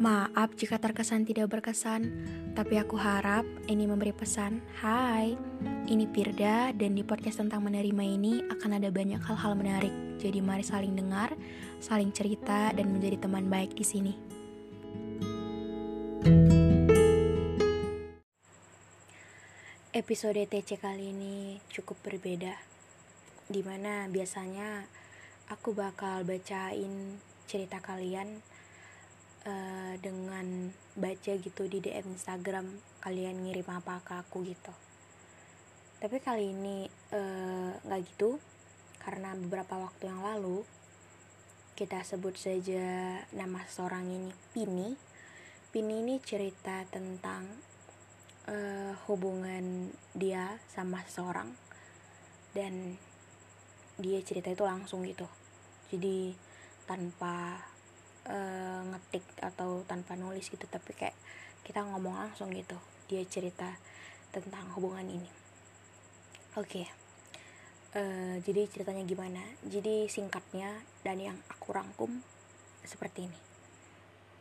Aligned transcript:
Maaf 0.00 0.56
jika 0.56 0.80
terkesan 0.80 1.28
tidak 1.28 1.52
berkesan, 1.52 2.08
tapi 2.56 2.80
aku 2.80 2.96
harap 2.96 3.44
ini 3.68 3.84
memberi 3.84 4.16
pesan. 4.16 4.64
Hai, 4.80 5.36
ini 5.92 6.08
Firda 6.08 6.72
dan 6.72 6.96
di 6.96 7.04
podcast 7.04 7.44
tentang 7.44 7.60
menerima 7.68 8.00
ini 8.08 8.40
akan 8.48 8.80
ada 8.80 8.88
banyak 8.88 9.20
hal-hal 9.20 9.52
menarik. 9.52 9.92
Jadi 10.16 10.40
mari 10.40 10.64
saling 10.64 10.96
dengar, 10.96 11.36
saling 11.84 12.16
cerita 12.16 12.72
dan 12.72 12.88
menjadi 12.88 13.28
teman 13.28 13.52
baik 13.52 13.76
di 13.76 13.84
sini. 13.84 14.16
Episode 19.92 20.48
TC 20.48 20.80
kali 20.80 21.12
ini 21.12 21.60
cukup 21.68 22.00
berbeda. 22.00 22.56
Di 23.52 23.60
mana 23.60 24.08
biasanya 24.08 24.80
aku 25.52 25.76
bakal 25.76 26.24
bacain 26.24 27.20
cerita 27.44 27.84
kalian 27.84 28.40
uh, 29.46 29.94
dengan 30.00 30.68
baca 30.96 31.32
gitu 31.36 31.68
di 31.70 31.80
DM 31.80 32.12
Instagram 32.12 32.66
kalian 33.00 33.46
ngirim 33.46 33.68
apa 33.70 34.04
ke 34.04 34.12
aku 34.20 34.44
gitu. 34.44 34.72
Tapi 36.00 36.16
kali 36.16 36.56
ini 36.56 36.88
eh, 37.12 37.70
nggak 37.76 38.00
uh, 38.00 38.06
gitu 38.08 38.40
karena 39.04 39.36
beberapa 39.36 39.76
waktu 39.76 40.08
yang 40.08 40.24
lalu 40.24 40.64
kita 41.76 42.00
sebut 42.04 42.36
saja 42.36 43.20
nama 43.36 43.64
seorang 43.68 44.08
ini 44.08 44.32
Pini. 44.52 44.96
Pini 45.72 46.00
ini 46.00 46.16
cerita 46.20 46.84
tentang 46.88 47.48
uh, 48.48 48.92
hubungan 49.08 49.92
dia 50.16 50.56
sama 50.68 51.04
seseorang. 51.04 51.52
Dan 52.56 52.96
dia 54.00 54.20
cerita 54.24 54.52
itu 54.52 54.64
langsung 54.64 55.04
gitu. 55.04 55.28
Jadi 55.92 56.32
tanpa 56.84 57.69
uh, 58.28 58.82
ngetik 58.90 59.24
atau 59.40 59.86
tanpa 59.88 60.18
nulis 60.18 60.50
gitu 60.50 60.66
tapi 60.68 60.92
kayak 60.92 61.16
kita 61.64 61.86
ngomong 61.86 62.16
langsung 62.16 62.50
gitu 62.52 62.76
dia 63.06 63.22
cerita 63.24 63.78
tentang 64.34 64.68
hubungan 64.76 65.06
ini 65.06 65.30
oke 66.58 66.66
okay. 66.66 66.86
uh, 67.94 68.00
eh, 68.00 68.34
jadi 68.42 68.66
ceritanya 68.68 69.04
gimana 69.06 69.42
jadi 69.64 70.10
singkatnya 70.10 70.82
dan 71.06 71.22
yang 71.22 71.38
aku 71.48 71.72
rangkum 71.72 72.20
seperti 72.84 73.30
ini 73.30 73.40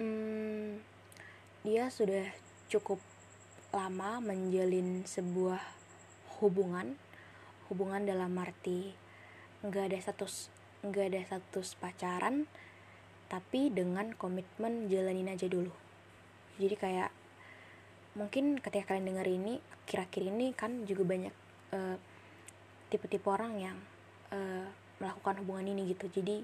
hmm, 0.02 0.70
dia 1.64 1.92
sudah 1.92 2.28
cukup 2.70 3.02
lama 3.70 4.18
menjalin 4.22 5.06
sebuah 5.06 5.62
hubungan 6.42 6.98
hubungan 7.70 8.02
dalam 8.02 8.34
arti 8.42 8.98
nggak 9.62 9.94
ada 9.94 9.98
status 10.02 10.50
nggak 10.82 11.06
ada 11.14 11.20
status 11.28 11.76
pacaran 11.78 12.48
tapi 13.30 13.70
dengan 13.70 14.12
komitmen 14.18 14.90
jalanin 14.90 15.30
aja 15.30 15.46
dulu. 15.46 15.72
Jadi 16.58 16.76
kayak 16.76 17.10
mungkin 18.18 18.58
ketika 18.60 18.94
kalian 18.94 19.14
dengar 19.14 19.30
ini 19.30 19.62
kira-kira 19.86 20.34
ini 20.34 20.52
kan 20.52 20.84
juga 20.90 21.06
banyak 21.06 21.36
eh, 21.72 21.98
tipe-tipe 22.90 23.30
orang 23.30 23.54
yang 23.62 23.78
uh, 24.34 24.66
melakukan 24.98 25.46
hubungan 25.46 25.78
ini 25.78 25.94
gitu. 25.94 26.10
Jadi 26.10 26.42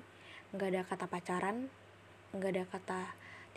nggak 0.54 0.70
ada 0.72 0.82
kata 0.86 1.06
pacaran 1.10 1.68
nggak 2.32 2.52
ada 2.54 2.64
kata 2.70 3.00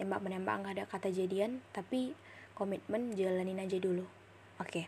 tembak 0.00 0.24
menembak 0.24 0.56
nggak 0.64 0.74
ada 0.78 0.84
kata 0.88 1.08
jadian 1.12 1.60
tapi 1.70 2.16
komitmen 2.56 3.12
jalanin 3.14 3.60
aja 3.60 3.76
dulu. 3.76 4.08
Oke. 4.58 4.82
Okay. 4.82 4.86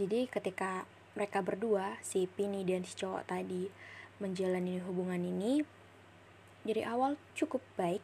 jadi 0.00 0.24
ketika 0.24 0.88
mereka 1.12 1.44
berdua 1.44 2.00
si 2.00 2.24
Pini 2.24 2.64
dan 2.64 2.88
si 2.88 2.96
cowok 2.96 3.28
tadi 3.28 3.68
menjalani 4.16 4.80
hubungan 4.80 5.20
ini 5.20 5.60
dari 6.62 6.82
awal 6.86 7.18
cukup 7.34 7.62
baik. 7.74 8.02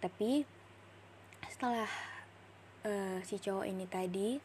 Tapi 0.00 0.46
setelah 1.50 1.90
uh, 2.86 3.18
si 3.26 3.36
cowok 3.36 3.66
ini 3.68 3.84
tadi 3.84 4.40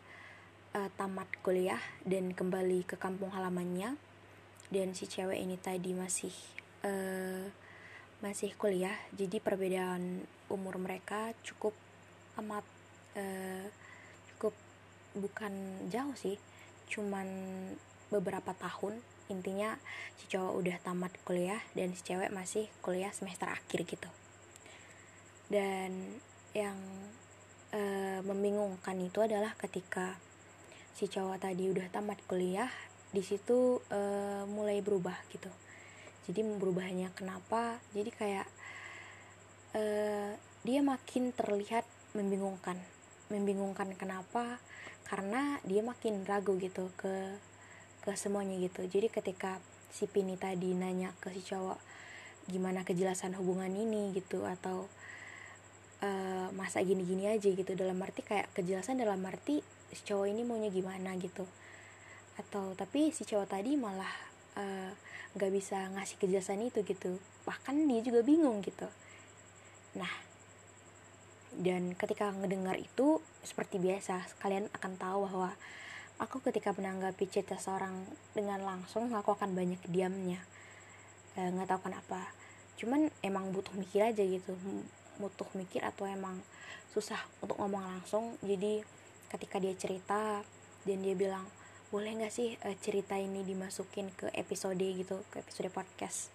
uh, 0.76 0.90
tamat 1.00 1.30
kuliah 1.40 1.80
dan 2.04 2.36
kembali 2.36 2.84
ke 2.84 3.00
kampung 3.00 3.32
halamannya 3.32 3.96
dan 4.74 4.92
si 4.98 5.08
cewek 5.08 5.40
ini 5.40 5.56
tadi 5.56 5.96
masih 5.96 6.34
uh, 6.84 7.48
masih 8.20 8.52
kuliah 8.58 8.96
jadi 9.14 9.40
perbedaan 9.40 10.26
umur 10.50 10.82
mereka 10.82 11.32
cukup 11.46 11.72
amat 12.42 12.66
uh, 13.16 13.66
cukup 14.34 14.52
bukan 15.16 15.54
jauh 15.88 16.16
sih 16.18 16.36
cuman 16.92 17.28
beberapa 18.12 18.52
tahun 18.58 19.00
intinya 19.28 19.74
si 20.18 20.30
cowok 20.30 20.53
udah 20.62 20.78
tamat 20.86 21.13
kuliah 21.25 21.62
dan 21.74 21.94
si 21.97 22.02
cewek 22.06 22.30
masih 22.30 22.69
kuliah 22.86 23.09
semester 23.09 23.50
akhir 23.50 23.86
gitu. 23.90 24.09
Dan 25.50 26.22
yang 26.53 26.78
e, 27.74 27.81
membingungkan 28.22 28.97
itu 29.02 29.22
adalah 29.22 29.53
ketika 29.58 30.18
si 30.96 31.09
cowok 31.09 31.41
tadi 31.41 31.69
udah 31.69 31.90
tamat 31.90 32.22
kuliah 32.30 32.69
di 33.09 33.22
situ 33.25 33.81
e, 33.90 34.00
mulai 34.46 34.80
berubah 34.80 35.18
gitu. 35.34 35.50
Jadi 36.25 36.42
berubahnya 36.57 37.13
kenapa? 37.13 37.78
Jadi 37.94 38.09
kayak 38.09 38.47
e, 39.74 39.84
dia 40.66 40.81
makin 40.81 41.34
terlihat 41.34 41.86
membingungkan. 42.18 42.78
Membingungkan 43.30 43.94
kenapa? 43.97 44.57
Karena 45.06 45.62
dia 45.66 45.86
makin 45.86 46.25
ragu 46.25 46.57
gitu 46.57 46.90
ke 46.97 47.38
ke 48.06 48.14
semuanya 48.14 48.56
gitu. 48.62 48.86
Jadi 48.86 49.10
ketika 49.10 49.58
si 49.90 50.06
Pini 50.06 50.38
tadi 50.38 50.78
nanya 50.78 51.10
ke 51.18 51.34
si 51.34 51.42
cowok 51.42 51.82
gimana 52.46 52.86
kejelasan 52.86 53.34
hubungan 53.42 53.74
ini? 53.74 54.14
gitu 54.14 54.46
atau 54.46 54.86
uh, 56.06 56.48
masa 56.54 56.86
gini-gini 56.86 57.26
aja 57.26 57.50
gitu. 57.50 57.74
Dalam 57.74 57.98
arti 58.06 58.22
kayak 58.22 58.54
kejelasan 58.54 59.02
dalam 59.02 59.20
arti 59.26 59.66
si 59.90 60.06
cowok 60.06 60.30
ini 60.30 60.46
maunya 60.46 60.70
gimana 60.70 61.18
gitu. 61.18 61.50
Atau 62.38 62.78
tapi 62.78 63.10
si 63.10 63.26
cowok 63.26 63.48
tadi 63.58 63.80
malah 63.80 64.12
eh, 64.60 64.92
nggak 65.40 65.50
uh, 65.50 65.54
bisa 65.56 65.90
ngasih 65.98 66.22
kejelasan 66.22 66.62
itu 66.62 66.86
gitu. 66.86 67.18
Bahkan 67.48 67.90
dia 67.90 68.06
juga 68.06 68.22
bingung 68.22 68.62
gitu. 68.62 68.86
Nah 69.98 70.12
dan 71.56 71.96
ketika 71.96 72.36
ngedengar 72.36 72.76
itu 72.76 73.24
seperti 73.40 73.80
biasa 73.80 74.28
kalian 74.44 74.68
akan 74.76 74.94
tahu 75.00 75.20
bahwa 75.32 75.56
aku 76.16 76.40
ketika 76.40 76.72
menanggapi 76.72 77.28
cerita 77.28 77.59
seorang 77.59 78.08
dengan 78.31 78.64
langsung 78.64 79.12
aku 79.12 79.36
akan 79.36 79.52
banyak 79.52 79.81
diamnya. 79.92 80.40
E, 81.36 81.52
nggak 81.52 81.68
e, 81.68 81.72
tahu 81.72 81.81
kenapa. 81.92 82.31
Cuman 82.80 83.12
emang 83.20 83.52
butuh 83.52 83.76
mikir 83.76 84.08
aja 84.08 84.24
gitu. 84.24 84.56
Butuh 85.20 85.48
mikir 85.56 85.84
atau 85.84 86.08
emang 86.08 86.40
susah 86.92 87.20
untuk 87.44 87.59
ngomong 87.59 87.84
langsung. 87.84 88.40
Jadi 88.40 88.84
ketika 89.31 89.59
dia 89.59 89.75
cerita 89.75 90.44
dan 90.88 90.98
dia 91.04 91.16
bilang 91.18 91.44
boleh 91.92 92.12
nggak 92.16 92.34
sih 92.34 92.56
e, 92.59 92.68
cerita 92.80 93.20
ini 93.20 93.44
dimasukin 93.44 94.12
ke 94.16 94.31
episode 94.36 94.80
gitu 94.80 95.19
ke 95.31 95.44
episode 95.44 95.72
podcast? 95.72 96.31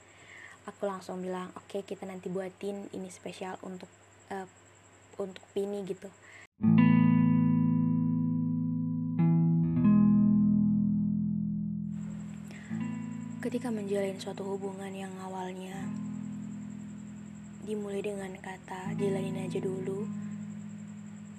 Aku 0.68 0.84
langsung 0.84 1.24
bilang 1.24 1.48
oke 1.56 1.80
okay, 1.80 1.82
kita 1.88 2.04
nanti 2.04 2.28
buatin 2.28 2.92
ini 2.92 3.08
spesial 3.08 3.56
untuk 3.64 3.88
e, 4.28 4.44
untuk 5.16 5.44
Pini 5.52 5.84
gitu 5.88 6.08
Ketika 13.50 13.66
menjalin 13.66 14.14
suatu 14.14 14.46
hubungan 14.46 14.94
yang 14.94 15.10
awalnya 15.26 15.74
dimulai 17.66 17.98
dengan 17.98 18.30
kata 18.38 18.94
jalanin 18.94 19.42
aja 19.42 19.58
dulu, 19.58 20.06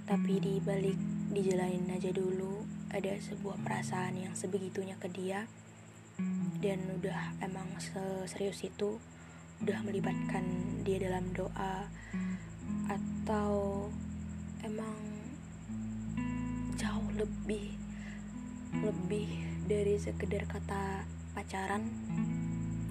tapi 0.04 0.44
di 0.44 0.60
balik 0.60 1.00
dijalanin 1.31 1.88
aja 1.88 2.12
dulu 2.12 2.68
ada 2.92 3.16
sebuah 3.16 3.63
perasaan 3.63 4.19
yang 4.19 4.36
sebegitunya 4.36 5.00
ke 5.00 5.08
dia 5.08 5.48
dan 6.60 6.84
udah 7.00 7.40
emang 7.40 7.80
serius 8.28 8.60
itu 8.60 9.00
udah 9.63 9.80
melibatkan 9.80 10.44
dia 10.84 11.00
dalam 11.08 11.31
doa 11.31 11.88
atau 12.92 13.88
emang 14.68 15.00
jauh 16.75 17.08
lebih 17.16 17.72
lebih 18.84 19.31
dari 19.63 19.96
sekedar 19.96 20.44
kata 20.52 21.08
pacaran 21.31 21.88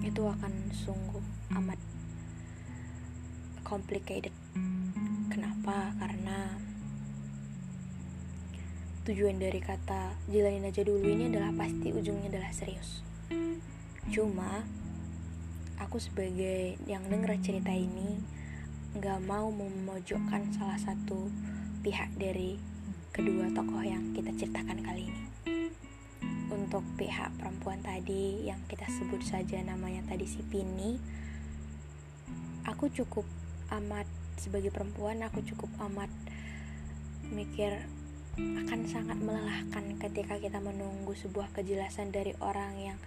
itu 0.01 0.25
akan 0.25 0.73
sungguh 0.73 1.21
amat 1.61 1.77
complicated. 3.61 4.33
Kenapa? 5.29 5.93
Karena 5.95 6.57
tujuan 9.05 9.37
dari 9.37 9.61
kata 9.61 10.17
jalanin 10.29 10.67
aja 10.67 10.81
dulu 10.83 11.05
ini 11.05 11.29
adalah 11.31 11.53
pasti 11.53 11.93
ujungnya 11.93 12.33
adalah 12.33 12.51
serius. 12.53 13.05
Cuma 14.09 14.65
aku 15.79 15.97
sebagai 16.01 16.77
yang 16.89 17.05
denger 17.07 17.37
cerita 17.41 17.71
ini 17.71 18.21
nggak 18.97 19.23
mau 19.23 19.47
memojokkan 19.49 20.51
salah 20.51 20.77
satu 20.77 21.31
pihak 21.81 22.11
dari 22.19 22.59
kedua 23.15 23.47
tokoh 23.55 23.81
yang 23.81 24.11
kita 24.11 24.35
ceritakan 24.35 24.83
kali 24.83 25.07
ini 25.07 25.30
untuk 26.71 26.87
pihak 26.95 27.35
perempuan 27.35 27.83
tadi 27.83 28.47
yang 28.47 28.63
kita 28.71 28.87
sebut 28.87 29.19
saja 29.27 29.59
namanya 29.59 30.07
tadi 30.07 30.23
si 30.23 30.39
Pini. 30.39 30.95
Aku 32.63 32.87
cukup 32.87 33.27
amat 33.75 34.07
sebagai 34.39 34.71
perempuan 34.71 35.19
aku 35.19 35.43
cukup 35.43 35.67
amat 35.91 36.07
mikir 37.27 37.75
akan 38.39 38.87
sangat 38.87 39.19
melelahkan 39.19 39.99
ketika 39.99 40.39
kita 40.39 40.63
menunggu 40.63 41.11
sebuah 41.11 41.51
kejelasan 41.51 42.15
dari 42.15 42.31
orang 42.39 42.79
yang 42.79 42.99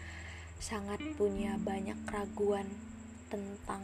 sangat 0.60 1.00
punya 1.16 1.56
banyak 1.56 1.96
keraguan 2.04 2.68
tentang 3.32 3.80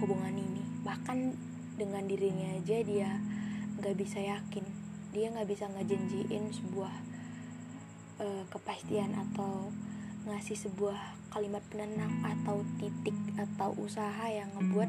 hubungan 0.00 0.32
ini. 0.32 0.64
Bahkan 0.80 1.36
dengan 1.76 2.08
dirinya 2.08 2.56
aja 2.56 2.80
dia 2.80 3.20
nggak 3.84 4.00
bisa 4.00 4.16
yakin. 4.24 4.64
Dia 5.12 5.28
nggak 5.28 5.44
bisa 5.52 5.68
ngejanjiin 5.68 6.56
sebuah 6.56 7.13
uh, 8.20 8.44
kepastian 8.50 9.14
atau 9.14 9.70
ngasih 10.24 10.56
sebuah 10.56 10.96
kalimat 11.28 11.60
penenang 11.68 12.24
atau 12.24 12.64
titik 12.80 13.16
atau 13.36 13.76
usaha 13.76 14.24
yang 14.30 14.48
ngebuat 14.56 14.88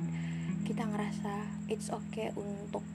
kita 0.64 0.88
ngerasa 0.88 1.68
it's 1.68 1.92
okay 1.92 2.32
untuk 2.34 2.86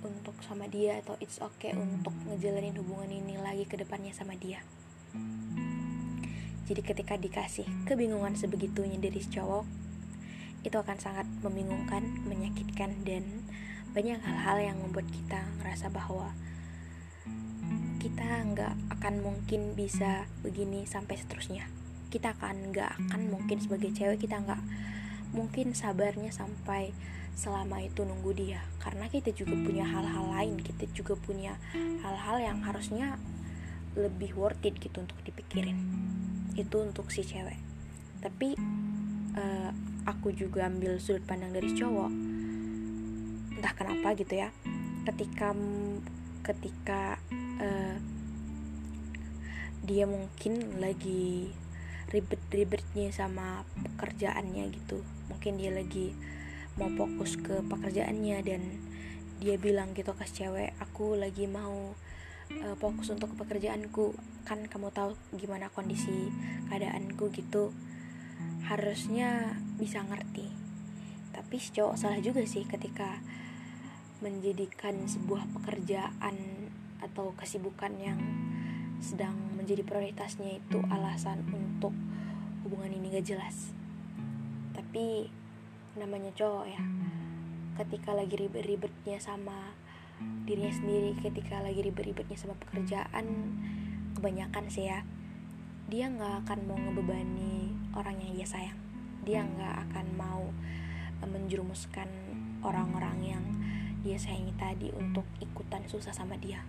untuk 0.00 0.34
sama 0.40 0.70
dia 0.70 1.02
atau 1.02 1.18
it's 1.18 1.42
okay 1.42 1.74
untuk 1.74 2.14
ngejalanin 2.30 2.78
hubungan 2.78 3.10
ini 3.10 3.36
lagi 3.38 3.66
ke 3.66 3.76
depannya 3.76 4.14
sama 4.14 4.38
dia. 4.38 4.62
Jadi 6.68 6.84
ketika 6.84 7.16
dikasih 7.16 7.64
kebingungan 7.88 8.36
sebegitunya 8.36 9.00
dari 9.00 9.24
cowok, 9.24 9.64
itu 10.68 10.76
akan 10.76 10.98
sangat 11.00 11.24
membingungkan, 11.40 12.04
menyakitkan 12.28 13.08
dan 13.08 13.24
banyak 13.96 14.20
hal-hal 14.20 14.58
yang 14.60 14.76
membuat 14.76 15.08
kita 15.08 15.48
ngerasa 15.58 15.88
bahwa 15.88 16.36
kita 17.98 18.46
nggak 18.54 18.74
akan 18.98 19.14
mungkin 19.20 19.74
bisa 19.74 20.30
begini 20.46 20.86
sampai 20.86 21.18
seterusnya. 21.18 21.66
Kita 22.08 22.38
akan 22.38 22.70
nggak 22.70 22.92
akan 23.10 23.20
mungkin 23.28 23.58
sebagai 23.58 23.90
cewek 23.92 24.24
kita 24.24 24.38
nggak 24.38 24.62
mungkin 25.34 25.76
sabarnya 25.76 26.30
sampai 26.30 26.94
selama 27.34 27.82
itu 27.82 28.06
nunggu 28.06 28.32
dia. 28.38 28.62
Karena 28.78 29.10
kita 29.10 29.34
juga 29.34 29.58
punya 29.58 29.84
hal-hal 29.84 30.30
lain 30.30 30.62
kita 30.62 30.86
juga 30.94 31.18
punya 31.18 31.58
hal-hal 31.74 32.38
yang 32.38 32.58
harusnya 32.62 33.18
lebih 33.98 34.38
worth 34.38 34.62
it 34.62 34.78
gitu 34.78 35.02
untuk 35.02 35.18
dipikirin. 35.26 35.78
Itu 36.54 36.86
untuk 36.86 37.10
si 37.10 37.26
cewek. 37.26 37.58
Tapi 38.22 38.54
uh, 39.34 39.70
aku 40.06 40.32
juga 40.32 40.70
ambil 40.70 41.02
sudut 41.02 41.26
pandang 41.26 41.50
dari 41.50 41.74
cowok. 41.74 42.12
Entah 43.58 43.74
kenapa 43.74 44.14
gitu 44.14 44.38
ya. 44.38 44.54
Ketika 45.02 45.50
ketika 46.46 47.20
uh, 47.58 47.96
dia 49.84 50.04
mungkin 50.04 50.82
lagi 50.82 51.54
ribet-ribetnya 52.08 53.12
sama 53.12 53.64
pekerjaannya 53.84 54.72
gitu. 54.72 55.04
Mungkin 55.28 55.60
dia 55.60 55.72
lagi 55.72 56.16
mau 56.80 56.88
fokus 56.94 57.36
ke 57.36 57.60
pekerjaannya 57.64 58.38
dan 58.44 58.62
dia 59.38 59.54
bilang 59.54 59.94
gitu 59.94 60.10
ke 60.18 60.26
cewek 60.26 60.74
aku 60.82 61.14
lagi 61.14 61.46
mau 61.46 61.94
uh, 62.52 62.76
fokus 62.80 63.12
untuk 63.12 63.32
pekerjaanku. 63.36 64.16
Kan 64.48 64.66
kamu 64.66 64.88
tahu 64.90 65.14
gimana 65.36 65.68
kondisi 65.72 66.32
keadaanku 66.72 67.28
gitu. 67.32 67.70
Harusnya 68.64 69.56
bisa 69.76 70.04
ngerti. 70.04 70.48
Tapi 71.32 71.56
cowok 71.60 71.94
salah 71.94 72.20
juga 72.20 72.42
sih 72.44 72.66
ketika 72.66 73.20
menjadikan 74.18 75.06
sebuah 75.06 75.46
pekerjaan 75.54 76.57
atau 77.02 77.34
kesibukan 77.38 77.94
yang 77.98 78.18
sedang 78.98 79.34
menjadi 79.54 79.86
prioritasnya 79.86 80.58
itu 80.58 80.78
alasan 80.90 81.46
untuk 81.50 81.94
hubungan 82.66 82.90
ini 82.90 83.14
gak 83.14 83.26
jelas. 83.26 83.70
Tapi 84.74 85.30
namanya 85.98 86.30
cowok 86.34 86.66
ya 86.66 86.82
ketika 87.78 88.10
lagi 88.10 88.34
ribet-ribetnya 88.34 89.22
sama 89.22 89.74
dirinya 90.42 90.74
sendiri 90.74 91.14
ketika 91.22 91.62
lagi 91.62 91.78
ribet-ribetnya 91.78 92.34
sama 92.34 92.58
pekerjaan 92.58 93.54
kebanyakan 94.18 94.66
sih 94.66 94.90
ya 94.90 95.06
dia 95.86 96.10
nggak 96.10 96.42
akan 96.44 96.58
mau 96.66 96.74
ngebebani 96.76 97.72
orang 97.94 98.18
yang 98.20 98.34
dia 98.36 98.46
sayang. 98.46 98.78
Dia 99.24 99.40
nggak 99.46 99.74
akan 99.88 100.06
mau 100.18 100.42
menjerumuskan 101.24 102.06
orang-orang 102.62 103.16
yang 103.24 103.44
dia 104.02 104.18
sayangi 104.20 104.54
tadi 104.54 104.88
untuk 104.94 105.26
ikutan 105.42 105.82
susah 105.90 106.14
sama 106.14 106.38
dia 106.38 106.62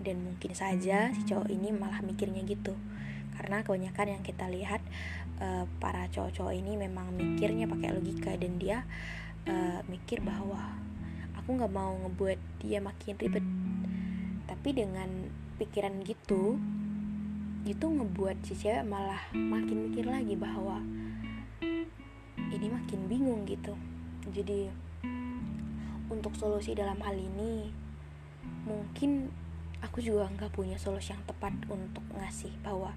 dan 0.00 0.22
mungkin 0.24 0.52
saja 0.56 1.12
si 1.14 1.22
cowok 1.28 1.48
ini 1.50 1.70
malah 1.70 2.00
mikirnya 2.02 2.42
gitu. 2.42 2.74
Karena 3.34 3.66
kebanyakan 3.66 4.18
yang 4.18 4.22
kita 4.22 4.46
lihat 4.46 4.80
uh, 5.42 5.66
para 5.82 6.06
cowok-cowok 6.10 6.54
ini 6.54 6.78
memang 6.78 7.14
mikirnya 7.14 7.66
pakai 7.66 7.90
logika 7.94 8.32
dan 8.38 8.58
dia 8.58 8.86
uh, 9.50 9.82
mikir 9.90 10.22
bahwa 10.22 10.78
aku 11.34 11.58
nggak 11.58 11.72
mau 11.74 11.94
ngebuat 12.06 12.38
dia 12.62 12.78
makin 12.78 13.14
ribet. 13.18 13.44
Tapi 14.46 14.68
dengan 14.70 15.08
pikiran 15.58 16.02
gitu 16.02 16.58
itu 17.64 17.86
ngebuat 17.88 18.44
si 18.44 18.54
cewek 18.60 18.84
malah 18.84 19.20
makin 19.32 19.88
mikir 19.88 20.04
lagi 20.04 20.36
bahwa 20.36 20.84
ini 22.52 22.66
makin 22.70 23.00
bingung 23.08 23.48
gitu. 23.48 23.74
Jadi 24.30 24.68
untuk 26.12 26.36
solusi 26.36 26.76
dalam 26.76 27.00
hal 27.00 27.16
ini 27.16 27.72
mungkin 28.68 29.32
aku 29.84 30.00
juga 30.00 30.32
nggak 30.32 30.56
punya 30.56 30.80
solusi 30.80 31.12
yang 31.12 31.20
tepat 31.28 31.52
untuk 31.68 32.02
ngasih 32.16 32.56
bahwa 32.64 32.96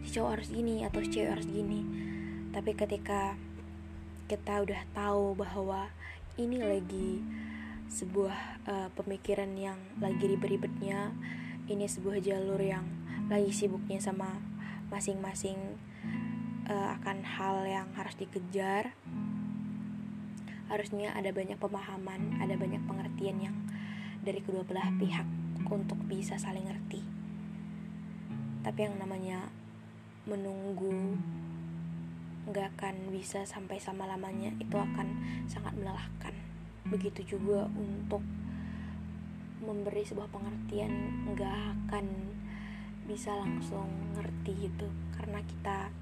si 0.00 0.16
cowok 0.16 0.40
harus 0.40 0.48
gini 0.48 0.80
atau 0.88 1.04
si 1.04 1.12
cewek 1.12 1.36
harus 1.36 1.46
gini. 1.46 1.84
Tapi 2.50 2.72
ketika 2.72 3.36
kita 4.24 4.64
udah 4.64 4.82
tahu 4.96 5.36
bahwa 5.36 5.92
ini 6.40 6.64
lagi 6.64 7.20
sebuah 7.92 8.64
uh, 8.64 8.88
pemikiran 8.96 9.52
yang 9.54 9.76
lagi 10.00 10.24
ribet-ribetnya 10.24 11.12
ini 11.68 11.84
sebuah 11.84 12.18
jalur 12.24 12.58
yang 12.58 12.88
lagi 13.28 13.52
sibuknya 13.52 14.00
sama 14.00 14.40
masing-masing 14.88 15.56
uh, 16.66 16.96
akan 17.00 17.22
hal 17.22 17.64
yang 17.68 17.88
harus 17.94 18.16
dikejar 18.16 18.96
harusnya 20.72 21.12
ada 21.12 21.30
banyak 21.30 21.60
pemahaman 21.60 22.40
ada 22.40 22.56
banyak 22.56 22.80
pengertian 22.88 23.36
yang 23.38 23.56
dari 24.24 24.40
kedua 24.40 24.64
belah 24.64 24.88
pihak 24.96 25.43
untuk 25.62 25.98
bisa 26.06 26.36
saling 26.36 26.66
ngerti. 26.66 27.02
Tapi 28.64 28.78
yang 28.80 28.96
namanya 28.98 29.50
menunggu 30.24 31.18
nggak 32.44 32.76
akan 32.76 33.08
bisa 33.12 33.48
sampai 33.48 33.80
sama 33.80 34.04
lamanya 34.04 34.52
itu 34.60 34.76
akan 34.76 35.08
sangat 35.48 35.72
melelahkan. 35.76 36.34
Begitu 36.88 37.36
juga 37.36 37.68
untuk 37.72 38.20
memberi 39.64 40.04
sebuah 40.04 40.28
pengertian 40.28 40.92
nggak 41.32 41.56
akan 41.88 42.06
bisa 43.08 43.36
langsung 43.36 43.88
ngerti 44.16 44.68
gitu 44.68 44.88
karena 45.16 45.40
kita 45.44 45.92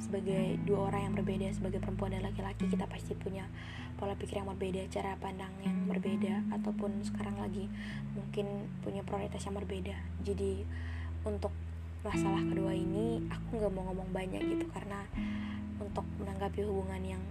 sebagai 0.00 0.56
dua 0.64 0.92
orang 0.92 1.10
yang 1.10 1.14
berbeda 1.18 1.52
sebagai 1.52 1.80
perempuan 1.82 2.16
dan 2.16 2.24
laki-laki 2.24 2.68
kita 2.70 2.88
pasti 2.88 3.12
punya 3.12 3.44
pola 4.00 4.16
pikir 4.16 4.40
yang 4.40 4.48
berbeda 4.50 4.82
cara 4.88 5.14
pandang 5.20 5.52
yang 5.62 5.86
berbeda 5.86 6.42
ataupun 6.54 7.04
sekarang 7.04 7.36
lagi 7.38 7.68
mungkin 8.16 8.66
punya 8.80 9.04
prioritas 9.04 9.44
yang 9.44 9.56
berbeda. 9.58 9.96
Jadi 10.24 10.64
untuk 11.22 11.52
masalah 12.02 12.42
kedua 12.42 12.74
ini 12.74 13.22
aku 13.30 13.62
nggak 13.62 13.72
mau 13.72 13.86
ngomong 13.92 14.10
banyak 14.10 14.42
gitu 14.42 14.66
karena 14.74 15.06
untuk 15.78 16.02
menanggapi 16.18 16.66
hubungan 16.66 17.02
yang 17.02 17.22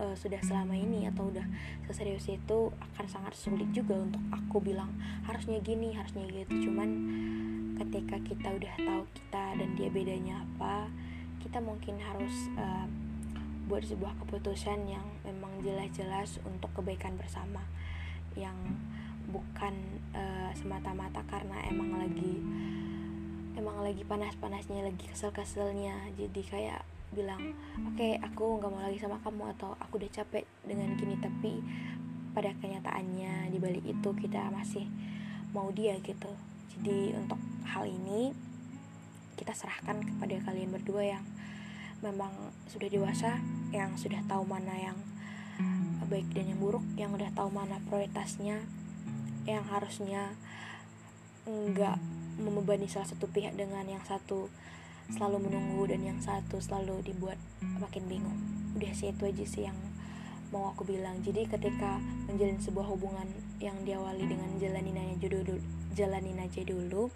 uh, 0.00 0.16
sudah 0.16 0.40
selama 0.40 0.72
ini 0.72 1.04
atau 1.08 1.28
udah 1.28 1.44
seserius 1.88 2.32
itu 2.32 2.58
akan 2.72 3.06
sangat 3.06 3.36
sulit 3.36 3.68
juga 3.76 4.00
untuk 4.00 4.20
aku 4.32 4.64
bilang 4.64 4.90
harusnya 5.28 5.60
gini 5.60 5.92
harusnya 5.92 6.24
gitu. 6.30 6.70
Cuman 6.70 6.88
ketika 7.84 8.16
kita 8.22 8.48
udah 8.54 8.74
tahu 8.80 9.02
kita 9.12 9.44
dan 9.60 9.68
dia 9.76 9.88
bedanya 9.90 10.40
apa 10.40 10.88
kita 11.44 11.60
mungkin 11.60 12.00
harus 12.00 12.48
uh, 12.56 12.88
buat 13.68 13.84
sebuah 13.84 14.16
keputusan 14.24 14.88
yang 14.88 15.04
memang 15.24 15.60
jelas-jelas 15.60 16.40
untuk 16.48 16.72
kebaikan 16.72 17.16
bersama. 17.20 17.60
Yang 18.34 18.56
bukan 19.28 19.74
uh, 20.16 20.50
semata-mata 20.56 21.20
karena 21.28 21.60
emang 21.68 21.96
lagi 21.96 22.40
emang 23.54 23.80
lagi 23.86 24.02
panas-panasnya 24.02 24.88
lagi 24.88 25.04
kesel-keselnya. 25.12 26.16
Jadi 26.16 26.40
kayak 26.42 26.82
bilang 27.14 27.54
oke 27.86 27.94
okay, 27.94 28.18
aku 28.18 28.58
nggak 28.58 28.72
mau 28.74 28.82
lagi 28.82 28.98
sama 28.98 29.22
kamu 29.22 29.54
atau 29.54 29.76
aku 29.78 30.00
udah 30.00 30.10
capek 30.10 30.44
dengan 30.64 30.96
gini. 30.96 31.20
Tapi 31.20 31.52
pada 32.34 32.50
kenyataannya 32.58 33.54
di 33.54 33.58
balik 33.62 33.84
itu 33.86 34.08
kita 34.16 34.50
masih 34.50 34.88
mau 35.54 35.70
dia 35.70 35.94
gitu. 36.02 36.32
Jadi 36.74 37.14
untuk 37.14 37.38
hal 37.70 37.86
ini 37.86 38.34
kita 39.34 39.52
serahkan 39.52 40.02
kepada 40.02 40.40
kalian 40.46 40.70
berdua 40.70 41.18
yang 41.18 41.24
memang 42.00 42.32
sudah 42.68 42.88
dewasa 42.90 43.40
yang 43.74 43.94
sudah 43.98 44.20
tahu 44.30 44.44
mana 44.46 44.74
yang 44.76 44.98
baik 46.06 46.28
dan 46.36 46.52
yang 46.52 46.60
buruk 46.60 46.84
yang 47.00 47.10
udah 47.16 47.32
tahu 47.32 47.48
mana 47.48 47.80
prioritasnya 47.88 48.60
yang 49.48 49.64
harusnya 49.68 50.36
enggak 51.44 52.00
membebani 52.40 52.88
salah 52.90 53.08
satu 53.08 53.30
pihak 53.30 53.54
dengan 53.54 53.84
yang 53.86 54.02
satu 54.04 54.50
selalu 55.12 55.48
menunggu 55.48 55.84
dan 55.84 56.00
yang 56.00 56.18
satu 56.18 56.58
selalu 56.58 57.04
dibuat 57.04 57.36
makin 57.60 58.08
bingung. 58.08 58.40
Udah 58.72 58.90
sih 58.96 59.12
itu 59.12 59.28
aja 59.28 59.44
sih 59.44 59.68
yang 59.68 59.76
mau 60.48 60.72
aku 60.72 60.88
bilang. 60.88 61.20
Jadi 61.20 61.44
ketika 61.44 62.00
menjalin 62.26 62.56
sebuah 62.56 62.88
hubungan 62.88 63.28
yang 63.60 63.76
diawali 63.84 64.24
dengan 64.24 64.56
jalanin 64.56 64.96
aja 64.96 65.28
dulu 65.28 65.60
jalanin 65.94 66.40
aja 66.42 66.60
dulu 66.66 67.12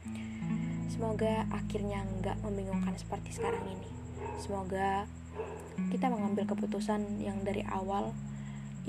semoga 0.89 1.47
akhirnya 1.55 2.03
nggak 2.21 2.41
membingungkan 2.43 2.97
seperti 2.97 3.37
sekarang 3.37 3.63
ini. 3.69 3.91
Semoga 4.41 5.07
kita 5.95 6.11
mengambil 6.11 6.49
keputusan 6.51 7.23
yang 7.23 7.47
dari 7.47 7.63
awal 7.69 8.11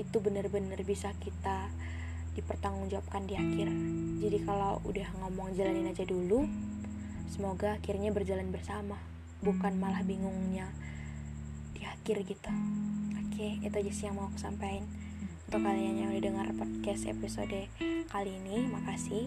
itu 0.00 0.16
benar-benar 0.18 0.80
bisa 0.82 1.14
kita 1.22 1.70
dipertanggungjawabkan 2.34 3.28
di 3.28 3.34
akhir. 3.36 3.68
Jadi 4.22 4.38
kalau 4.42 4.80
udah 4.88 5.08
ngomong 5.22 5.54
jalanin 5.54 5.90
aja 5.90 6.02
dulu 6.08 6.48
semoga 7.30 7.78
akhirnya 7.78 8.10
berjalan 8.10 8.50
bersama 8.50 8.98
bukan 9.40 9.78
malah 9.78 10.02
bingungnya 10.02 10.66
di 11.76 11.86
akhir 11.86 12.26
gitu. 12.26 12.50
Oke 13.26 13.60
itu 13.62 13.74
aja 13.74 13.92
sih 13.92 14.04
yang 14.10 14.18
mau 14.18 14.26
aku 14.32 14.40
sampaikan 14.40 14.88
untuk 15.46 15.66
kalian 15.66 15.94
yang 15.98 16.08
udah 16.14 16.22
dengar 16.22 16.46
podcast 16.54 17.06
episode 17.06 17.70
kali 18.10 18.30
ini. 18.34 18.66
Makasih 18.70 19.26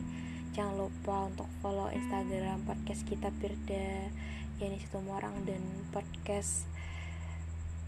jangan 0.53 0.85
lupa 0.85 1.33
untuk 1.33 1.49
follow 1.65 1.89
instagram 1.89 2.61
podcast 2.69 3.01
kita 3.09 3.33
Pirda. 3.41 4.13
Yani 4.61 4.77
orang 5.09 5.33
dan 5.49 5.59
podcast 5.89 6.69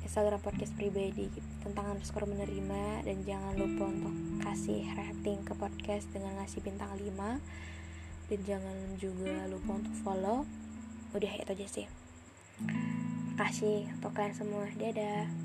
Instagram 0.02 0.42
podcast 0.42 0.74
pribadi 0.74 1.30
tentang 1.62 1.94
underscore 1.94 2.26
menerima. 2.26 3.06
Dan 3.06 3.22
jangan 3.22 3.54
lupa 3.54 3.86
untuk 3.86 4.16
kasih 4.42 4.82
rating 4.98 5.46
ke 5.46 5.54
podcast 5.54 6.10
dengan 6.10 6.42
ngasih 6.42 6.66
bintang 6.66 6.90
5 6.98 8.34
dan 8.34 8.40
jangan 8.42 8.78
juga 8.98 9.46
lupa 9.46 9.78
untuk 9.78 9.96
follow. 10.02 10.50
Udah 11.14 11.32
itu 11.38 11.54
aja 11.54 11.68
sih. 11.70 11.88
Kasih 13.38 13.94
untuk 13.94 14.18
kalian 14.18 14.34
semua. 14.34 14.66
Dadah 14.74 15.45